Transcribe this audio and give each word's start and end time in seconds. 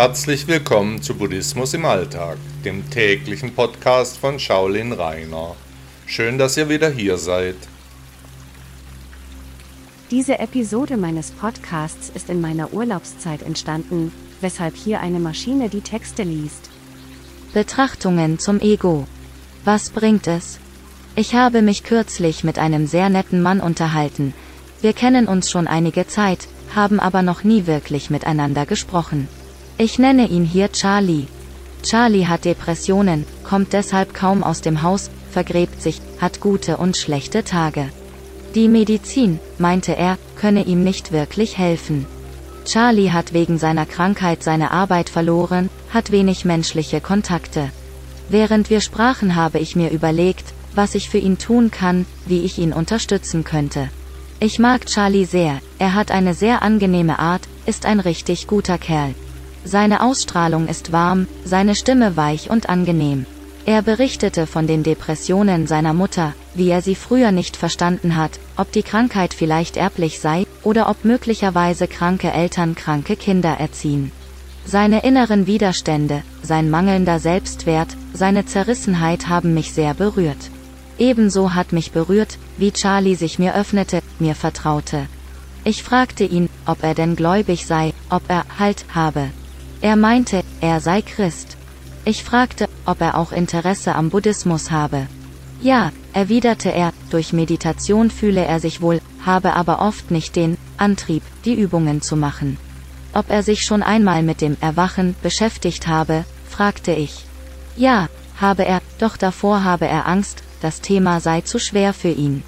Herzlich 0.00 0.46
willkommen 0.46 1.02
zu 1.02 1.16
Buddhismus 1.16 1.74
im 1.74 1.84
Alltag, 1.84 2.38
dem 2.64 2.88
täglichen 2.88 3.52
Podcast 3.52 4.16
von 4.16 4.38
Shaolin 4.38 4.92
Rainer. 4.92 5.56
Schön, 6.06 6.38
dass 6.38 6.56
ihr 6.56 6.68
wieder 6.68 6.88
hier 6.88 7.18
seid. 7.18 7.56
Diese 10.12 10.38
Episode 10.38 10.96
meines 10.96 11.32
Podcasts 11.32 12.12
ist 12.14 12.30
in 12.30 12.40
meiner 12.40 12.72
Urlaubszeit 12.72 13.42
entstanden, 13.42 14.12
weshalb 14.40 14.76
hier 14.76 15.00
eine 15.00 15.18
Maschine 15.18 15.68
die 15.68 15.80
Texte 15.80 16.22
liest. 16.22 16.70
Betrachtungen 17.52 18.38
zum 18.38 18.60
Ego. 18.60 19.08
Was 19.64 19.90
bringt 19.90 20.28
es? 20.28 20.60
Ich 21.16 21.34
habe 21.34 21.60
mich 21.60 21.82
kürzlich 21.82 22.44
mit 22.44 22.60
einem 22.60 22.86
sehr 22.86 23.08
netten 23.08 23.42
Mann 23.42 23.58
unterhalten. 23.58 24.32
Wir 24.80 24.92
kennen 24.92 25.26
uns 25.26 25.50
schon 25.50 25.66
einige 25.66 26.06
Zeit, 26.06 26.46
haben 26.72 27.00
aber 27.00 27.22
noch 27.22 27.42
nie 27.42 27.66
wirklich 27.66 28.10
miteinander 28.10 28.64
gesprochen. 28.64 29.26
Ich 29.80 29.96
nenne 30.00 30.26
ihn 30.26 30.44
hier 30.44 30.72
Charlie. 30.72 31.28
Charlie 31.84 32.26
hat 32.26 32.44
Depressionen, 32.44 33.24
kommt 33.44 33.72
deshalb 33.72 34.12
kaum 34.12 34.42
aus 34.42 34.60
dem 34.60 34.82
Haus, 34.82 35.08
vergräbt 35.30 35.80
sich, 35.80 36.00
hat 36.20 36.40
gute 36.40 36.78
und 36.78 36.96
schlechte 36.96 37.44
Tage. 37.44 37.88
Die 38.56 38.66
Medizin, 38.66 39.38
meinte 39.56 39.96
er, 39.96 40.18
könne 40.34 40.64
ihm 40.64 40.82
nicht 40.82 41.12
wirklich 41.12 41.58
helfen. 41.58 42.06
Charlie 42.64 43.12
hat 43.12 43.32
wegen 43.32 43.56
seiner 43.56 43.86
Krankheit 43.86 44.42
seine 44.42 44.72
Arbeit 44.72 45.10
verloren, 45.10 45.70
hat 45.90 46.10
wenig 46.10 46.44
menschliche 46.44 47.00
Kontakte. 47.00 47.70
Während 48.28 48.70
wir 48.70 48.80
sprachen 48.80 49.36
habe 49.36 49.60
ich 49.60 49.76
mir 49.76 49.90
überlegt, 49.90 50.54
was 50.74 50.96
ich 50.96 51.08
für 51.08 51.18
ihn 51.18 51.38
tun 51.38 51.70
kann, 51.70 52.04
wie 52.26 52.40
ich 52.40 52.58
ihn 52.58 52.72
unterstützen 52.72 53.44
könnte. 53.44 53.90
Ich 54.40 54.58
mag 54.58 54.86
Charlie 54.86 55.24
sehr, 55.24 55.60
er 55.78 55.94
hat 55.94 56.10
eine 56.10 56.34
sehr 56.34 56.62
angenehme 56.62 57.20
Art, 57.20 57.42
ist 57.64 57.86
ein 57.86 58.00
richtig 58.00 58.48
guter 58.48 58.76
Kerl. 58.76 59.14
Seine 59.64 60.02
Ausstrahlung 60.02 60.68
ist 60.68 60.92
warm, 60.92 61.26
seine 61.44 61.74
Stimme 61.74 62.16
weich 62.16 62.50
und 62.50 62.68
angenehm. 62.68 63.26
Er 63.66 63.82
berichtete 63.82 64.46
von 64.46 64.66
den 64.66 64.82
Depressionen 64.82 65.66
seiner 65.66 65.92
Mutter, 65.92 66.32
wie 66.54 66.70
er 66.70 66.80
sie 66.80 66.94
früher 66.94 67.32
nicht 67.32 67.56
verstanden 67.56 68.16
hat, 68.16 68.40
ob 68.56 68.72
die 68.72 68.82
Krankheit 68.82 69.34
vielleicht 69.34 69.76
erblich 69.76 70.20
sei, 70.20 70.46
oder 70.62 70.88
ob 70.88 71.04
möglicherweise 71.04 71.86
kranke 71.86 72.32
Eltern 72.32 72.74
kranke 72.74 73.14
Kinder 73.14 73.56
erziehen. 73.58 74.10
Seine 74.64 75.02
inneren 75.04 75.46
Widerstände, 75.46 76.22
sein 76.42 76.70
mangelnder 76.70 77.18
Selbstwert, 77.18 77.88
seine 78.14 78.46
Zerrissenheit 78.46 79.28
haben 79.28 79.54
mich 79.54 79.72
sehr 79.72 79.94
berührt. 79.94 80.50
Ebenso 80.98 81.54
hat 81.54 81.72
mich 81.72 81.92
berührt, 81.92 82.38
wie 82.56 82.72
Charlie 82.72 83.14
sich 83.14 83.38
mir 83.38 83.54
öffnete, 83.54 84.00
mir 84.18 84.34
vertraute. 84.34 85.06
Ich 85.64 85.82
fragte 85.82 86.24
ihn, 86.24 86.48
ob 86.66 86.82
er 86.82 86.94
denn 86.94 87.16
gläubig 87.16 87.66
sei, 87.66 87.92
ob 88.08 88.22
er 88.28 88.44
Halt 88.58 88.84
habe. 88.94 89.28
Er 89.80 89.94
meinte, 89.94 90.42
er 90.60 90.80
sei 90.80 91.02
Christ. 91.02 91.56
Ich 92.04 92.24
fragte, 92.24 92.68
ob 92.84 93.00
er 93.00 93.16
auch 93.16 93.30
Interesse 93.30 93.94
am 93.94 94.10
Buddhismus 94.10 94.72
habe. 94.72 95.06
Ja, 95.60 95.92
erwiderte 96.12 96.72
er, 96.72 96.92
durch 97.10 97.32
Meditation 97.32 98.10
fühle 98.10 98.44
er 98.44 98.58
sich 98.58 98.80
wohl, 98.80 99.00
habe 99.24 99.54
aber 99.54 99.80
oft 99.80 100.10
nicht 100.10 100.34
den 100.34 100.56
Antrieb, 100.76 101.22
die 101.44 101.54
Übungen 101.54 102.02
zu 102.02 102.16
machen. 102.16 102.56
Ob 103.12 103.30
er 103.30 103.42
sich 103.42 103.64
schon 103.64 103.82
einmal 103.82 104.22
mit 104.22 104.40
dem 104.40 104.56
Erwachen 104.60 105.14
beschäftigt 105.22 105.86
habe, 105.86 106.24
fragte 106.48 106.92
ich. 106.92 107.24
Ja, 107.76 108.08
habe 108.40 108.64
er, 108.64 108.80
doch 108.98 109.16
davor 109.16 109.64
habe 109.64 109.86
er 109.86 110.06
Angst, 110.06 110.42
das 110.60 110.80
Thema 110.80 111.20
sei 111.20 111.42
zu 111.42 111.60
schwer 111.60 111.92
für 111.92 112.10
ihn. 112.10 112.42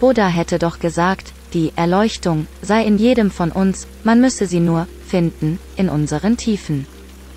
Buddha 0.00 0.26
hätte 0.26 0.58
doch 0.58 0.80
gesagt, 0.80 1.32
die 1.52 1.72
Erleuchtung 1.76 2.48
sei 2.62 2.84
in 2.84 2.98
jedem 2.98 3.30
von 3.30 3.52
uns, 3.52 3.86
man 4.02 4.20
müsse 4.20 4.46
sie 4.46 4.60
nur 4.60 4.88
finden, 5.04 5.58
in 5.76 5.88
unseren 5.88 6.36
Tiefen. 6.36 6.86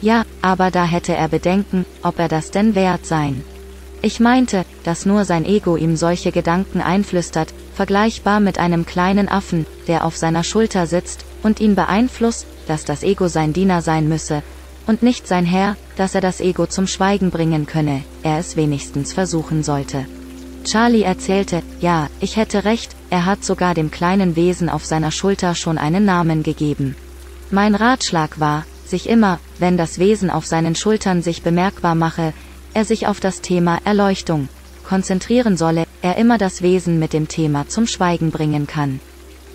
Ja, 0.02 0.24
aber 0.42 0.72
da 0.72 0.86
hätte 0.86 1.16
er 1.16 1.28
Bedenken, 1.28 1.86
ob 2.04 2.20
er 2.20 2.28
das 2.28 2.52
denn 2.52 2.76
wert 2.76 3.06
sein. 3.06 3.44
Ich 4.02 4.20
meinte, 4.20 4.64
dass 4.84 5.06
nur 5.06 5.26
sein 5.26 5.44
Ego 5.44 5.76
ihm 5.76 5.96
solche 5.96 6.32
Gedanken 6.32 6.82
einflüstert, 6.82 7.54
vergleichbar 7.74 8.40
mit 8.40 8.60
einem 8.60 8.86
kleinen 8.86 9.28
Affen, 9.28 9.66
der 9.88 10.06
auf 10.06 10.16
seiner 10.16 10.44
Schulter 10.44 10.86
sitzt, 10.86 11.26
und 11.42 11.60
ihn 11.60 11.76
beeinflusst, 11.76 12.46
dass 12.68 12.86
das 12.86 13.04
Ego 13.04 13.28
sein 13.28 13.54
Diener 13.54 13.82
sein 13.82 14.08
müsse, 14.08 14.44
und 14.86 15.04
nicht 15.04 15.28
sein 15.28 15.46
Herr, 15.46 15.76
dass 15.96 16.16
er 16.16 16.22
das 16.22 16.42
Ego 16.42 16.68
zum 16.68 16.88
Schweigen 16.88 17.32
bringen 17.32 17.66
könne, 17.66 18.04
er 18.24 18.38
es 18.38 18.56
wenigstens 18.56 19.14
versuchen 19.14 19.64
sollte. 19.64 20.06
Charlie 20.64 21.04
erzählte, 21.04 21.64
ja, 21.80 22.08
ich 22.20 22.36
hätte 22.36 22.66
recht, 22.66 22.96
er 23.10 23.26
hat 23.26 23.44
sogar 23.44 23.74
dem 23.74 23.90
kleinen 23.90 24.36
Wesen 24.36 24.70
auf 24.70 24.86
seiner 24.86 25.12
Schulter 25.12 25.56
schon 25.56 25.78
einen 25.78 26.06
Namen 26.06 26.44
gegeben. 26.44 26.96
Mein 27.50 27.76
Ratschlag 27.76 28.40
war, 28.40 28.66
sich 28.86 29.08
immer, 29.08 29.40
wenn 29.58 29.78
das 29.78 30.00
Wesen 30.00 30.30
auf 30.30 30.46
seinen 30.46 30.76
Schultern 30.76 31.22
sich 31.22 31.44
bemerkbar 31.44 31.96
mache, 31.96 32.34
er 32.74 32.84
sich 32.84 33.08
auf 33.08 33.20
das 33.20 33.42
Thema 33.42 33.80
Erleuchtung 33.86 34.50
konzentrieren 34.88 35.58
solle, 35.58 35.86
er 36.02 36.16
immer 36.18 36.38
das 36.38 36.62
Wesen 36.62 36.98
mit 36.98 37.12
dem 37.12 37.28
Thema 37.28 37.68
zum 37.68 37.88
Schweigen 37.88 38.32
bringen 38.32 38.68
kann. 38.68 39.00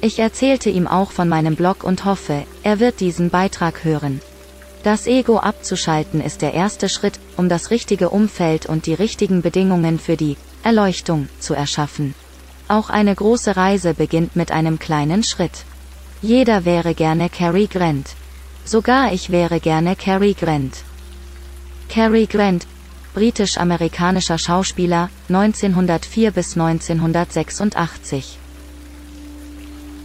Ich 0.00 0.18
erzählte 0.18 0.68
ihm 0.68 0.86
auch 0.86 1.10
von 1.10 1.28
meinem 1.28 1.56
Blog 1.56 1.84
und 1.84 2.04
hoffe, 2.04 2.44
er 2.62 2.80
wird 2.80 3.00
diesen 3.00 3.30
Beitrag 3.30 3.84
hören. 3.84 4.20
Das 4.82 5.06
Ego 5.06 5.38
abzuschalten 5.38 6.20
ist 6.20 6.42
der 6.42 6.54
erste 6.54 6.88
Schritt, 6.88 7.20
um 7.36 7.48
das 7.48 7.70
richtige 7.70 8.10
Umfeld 8.10 8.66
und 8.66 8.86
die 8.86 8.94
richtigen 8.94 9.40
Bedingungen 9.40 9.98
für 9.98 10.16
die 10.16 10.36
Erleuchtung 10.64 11.28
zu 11.38 11.54
erschaffen. 11.54 12.14
Auch 12.68 12.90
eine 12.90 13.14
große 13.14 13.56
Reise 13.56 13.94
beginnt 13.94 14.34
mit 14.34 14.50
einem 14.50 14.78
kleinen 14.78 15.22
Schritt. 15.22 15.64
Jeder 16.22 16.64
wäre 16.64 16.94
gerne 16.94 17.28
Cary 17.28 17.66
Grant. 17.66 18.14
Sogar 18.64 19.12
ich 19.12 19.30
wäre 19.30 19.58
gerne 19.58 19.96
Cary 19.96 20.34
Grant. 20.34 20.84
Cary 21.88 22.26
Grant, 22.26 22.68
britisch-amerikanischer 23.12 24.38
Schauspieler, 24.38 25.10
1904 25.28 26.30
bis 26.30 26.56
1986. 26.56 28.38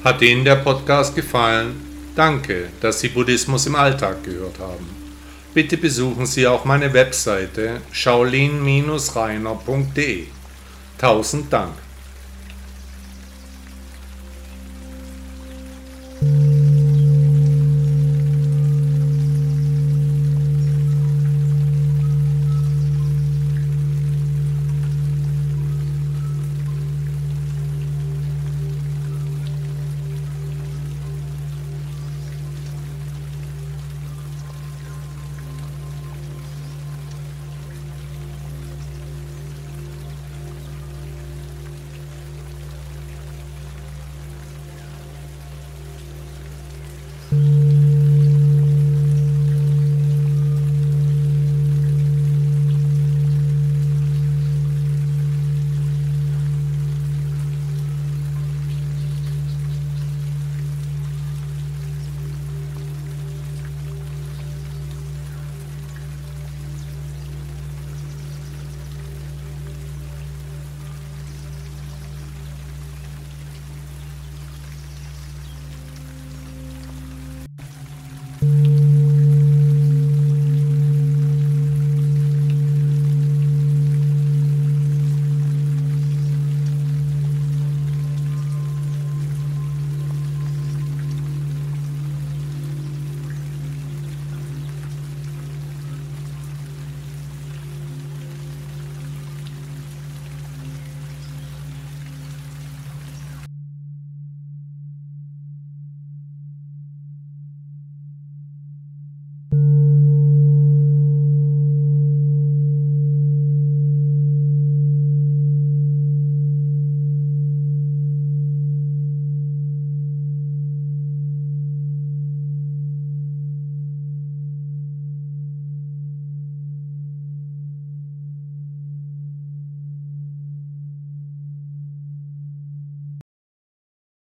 Hat 0.03 0.23
Ihnen 0.23 0.43
der 0.43 0.55
Podcast 0.55 1.15
gefallen? 1.15 1.75
Danke, 2.15 2.69
dass 2.81 2.99
Sie 2.99 3.09
Buddhismus 3.09 3.67
im 3.67 3.75
Alltag 3.75 4.23
gehört 4.23 4.57
haben. 4.59 4.87
Bitte 5.53 5.77
besuchen 5.77 6.25
Sie 6.25 6.47
auch 6.47 6.65
meine 6.65 6.93
Webseite 6.93 7.81
shaolin-reiner.de. 7.91 10.23
Tausend 10.97 11.53
Dank. 11.53 11.73